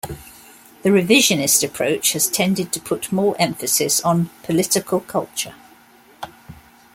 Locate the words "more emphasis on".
3.11-4.31